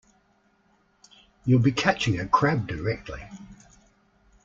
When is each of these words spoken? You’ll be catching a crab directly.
You’ll 1.45 1.59
be 1.61 1.71
catching 1.71 2.19
a 2.19 2.27
crab 2.27 2.65
directly. 2.67 3.23